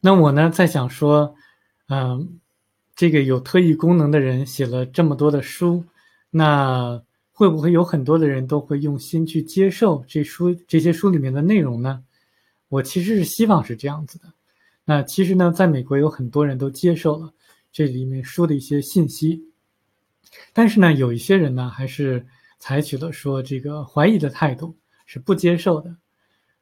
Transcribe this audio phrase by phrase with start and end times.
[0.00, 1.34] 那我呢，在想说，
[1.88, 2.38] 嗯，
[2.94, 5.84] 这个有特异功能的人写了这么多的书，
[6.30, 12.04] 那会不会有很多的人都会用心去接受这书这些书里面的内容呢？
[12.68, 14.32] 我其实是希望是这样子的。
[14.84, 17.32] 那其实呢，在美国有很多人都接受了
[17.72, 19.44] 这里面书的一些信息，
[20.52, 22.26] 但是呢，有一些人呢，还是
[22.58, 24.76] 采取了说这个怀疑的态度，
[25.06, 25.96] 是不接受的。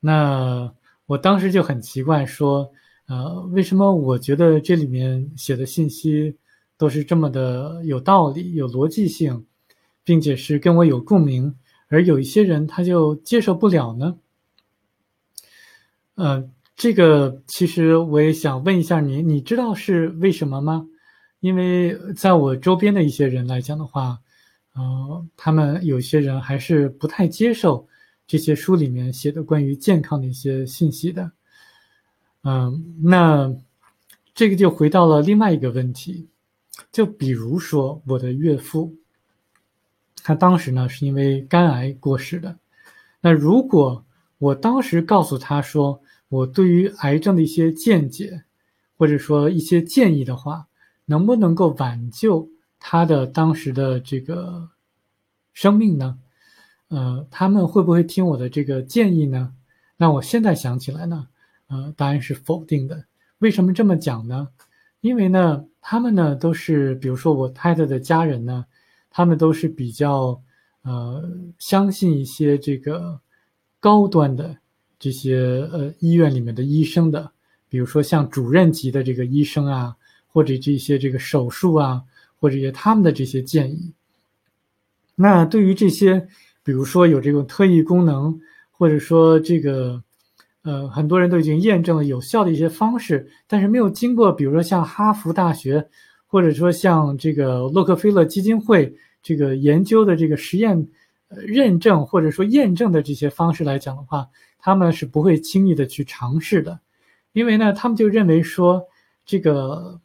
[0.00, 0.72] 那
[1.06, 2.70] 我当时就很奇怪，说，
[3.10, 6.36] 呃，为什么我觉得这里面写的信息
[6.78, 9.46] 都是这么的有道理、有逻辑性，
[10.04, 11.52] 并且是跟我有共鸣，
[11.88, 14.16] 而有一些人他就接受不了呢？
[16.14, 20.86] 呃，这个其实我也想问一下你，你知道是为什么吗？
[21.40, 24.20] 因为在我周边的一些人来讲的话，
[24.76, 27.88] 呃，他们有些人还是不太接受
[28.28, 31.32] 这些书里面写的关于健康的一些信息的。
[32.42, 33.54] 嗯，那
[34.34, 36.28] 这个就回到了另外一个问题，
[36.90, 38.94] 就比如说我的岳父，
[40.22, 42.56] 他当时呢是因为肝癌过世的。
[43.20, 44.04] 那如果
[44.38, 48.44] 我当时告诉他说，我对于癌症的一些见解，
[48.96, 50.66] 或者说一些建议的话，
[51.04, 54.70] 能不能够挽救他的当时的这个
[55.52, 56.18] 生命呢？
[56.88, 59.52] 呃，他们会不会听我的这个建议呢？
[59.98, 61.28] 那我现在想起来呢，
[61.70, 63.06] 呃，答案是否定的。
[63.38, 64.48] 为什么这么讲呢？
[65.00, 68.66] 因为呢，他们呢都是，比如说我太太的家人呢，
[69.08, 70.42] 他们都是比较
[70.82, 71.26] 呃
[71.58, 73.18] 相信一些这个
[73.80, 74.58] 高端的。
[75.02, 77.32] 这些呃医院里面的医生的，
[77.70, 82.02] 比如说像主任级的这个医生啊，或者这些这个手术啊，
[82.38, 83.94] 或者些他们的这些建议。
[85.14, 86.28] 那对于这些，
[86.62, 88.38] 比如说有这种特异功能，
[88.72, 90.04] 或者说这个
[90.62, 95.88] 呃很多人都已经验证了有效的一些方式，但是没有经过，比如说像哈佛大学，
[96.26, 100.88] 或者说像这个洛克菲勒基金会这个研究的这个实验
[101.28, 104.26] 呃认证或者说验证的这些方式来讲的话。
[104.62, 106.78] 他们是不会轻易的去尝试的，
[107.32, 108.84] 因为呢，他们就认为说，
[109.24, 109.98] 这个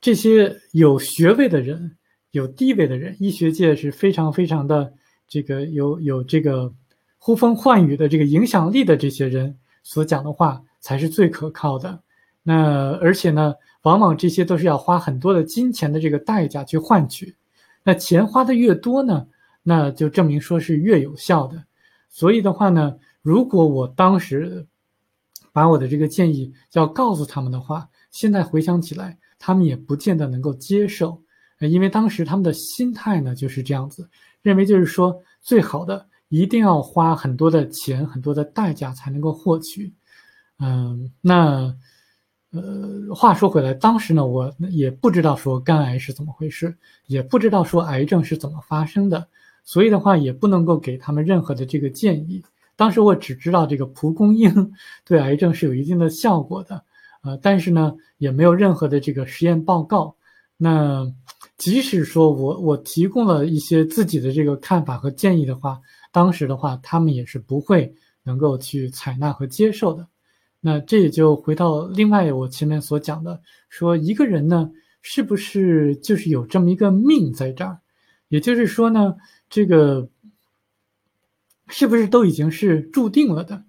[0.00, 1.96] 这些有学位的人、
[2.30, 4.92] 有地位的人，医学界是非常非常的
[5.26, 6.72] 这个有有这个
[7.18, 12.00] 呼风唤雨的这个影响力的这些人所讲的话才是最可靠的。
[12.42, 17.34] 那而且呢，往往这些都是要花很多的金钱的这个代价去换取。
[17.82, 19.26] 那钱花的越多呢，
[19.62, 21.62] 那就证明说是越有效的。
[22.08, 22.96] 所以的话呢。
[23.22, 24.66] 如果我当时
[25.52, 31.22] 把我的这个建议要告诉他们的话，现在回想起来，他们也不见得能够接受，
[31.58, 34.08] 因为当时他们的心态呢就是这样子，
[34.40, 39.92] 认为就是说最好的一定要花很多的钱、很多的代价才能够获取。
[40.58, 41.76] 嗯，那
[42.52, 46.74] 呃，话说回来，当时呢，我也不知道说肝癌是怎么回事，
[47.06, 49.28] 也不知道说癌症是怎么发生的，
[49.64, 52.42] 所以的话也不能够给他们任何的这个建议。
[52.76, 54.72] 当时我只知道这个蒲公英
[55.04, 56.82] 对癌症是有一定的效果的，
[57.22, 60.16] 呃，但是呢，也没有任何的这个实验报告。
[60.56, 61.10] 那
[61.56, 70.06] 即使说我我提供了一些自己的这个看法和建议的话，当时的话他们也是不会能够去采纳和接受的。
[70.60, 74.70] 那这也就回到另外我前面所讲的，说一个人呢，
[75.02, 77.78] 是不是就是有这么一个命在这儿？
[78.28, 79.16] 也就是说呢，
[79.48, 80.08] 这个。
[81.72, 83.62] 是不是都已经是注定了的？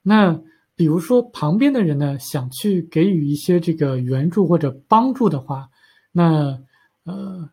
[0.00, 0.40] 那
[0.76, 5.68] 比如说旁边的人呢，想去给予一些这个援助或者帮助的话，
[6.12, 6.56] 那
[7.02, 7.50] 呃，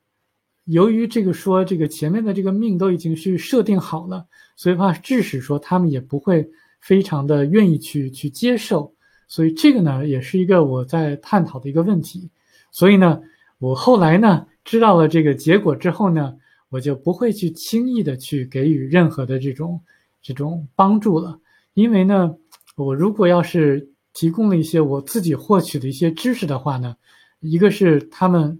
[0.66, 6.48] 由于这个说这个前面的这个命都已经是设定好了，所以话致使说他们也不会
[6.81, 8.94] 非常的愿意去去接受，
[9.28, 12.30] 所以这个呢也是一个我在探讨的一个问题。
[12.72, 13.22] 所以呢，
[13.59, 16.36] 我后来呢知道了这个结果之后呢，
[16.70, 19.81] 我就不会去轻易的去给予任何的这种。
[20.28, 21.40] 这种帮助了，
[21.75, 22.36] 因为呢，
[22.75, 26.95] 我如果要是提供了一些我自己获取的一些知识的话呢，
[27.42, 28.60] 一个是他们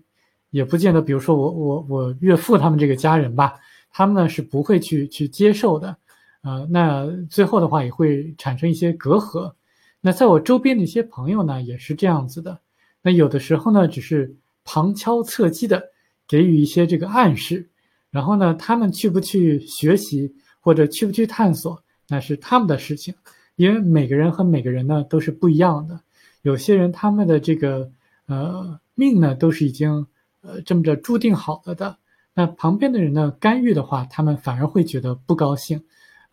[0.56, 3.56] 也不见得，比如说我我我岳父他们这个家人吧，
[3.92, 5.98] 他们呢是不会去去接受的，
[6.44, 9.54] 呃，那最后的话也会产生一些隔阂。
[10.00, 12.58] 那在我周边的一些朋友呢，也是这样子的。
[13.02, 15.84] 那有的时候呢，只是旁敲侧击的
[16.26, 17.70] 给予一些这个暗示，
[18.10, 20.34] 然后呢，他们去不去学习？
[20.62, 23.14] 或者去不去探索，那是他们的事情，
[23.56, 26.02] 因为每个人和每个人呢都是不一样的。
[26.42, 27.92] 有些人他们的这个
[28.26, 30.08] 呃命呢都是已经
[30.46, 31.98] 呃这么着注定好了的，
[32.34, 35.84] 那旁边的人呢干预的话，他们反而会觉得不高兴。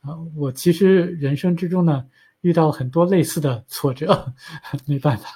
[0.01, 2.05] 啊，我其实人生之中呢
[2.41, 4.33] 遇到很多类似的挫折，
[4.87, 5.29] 没办法。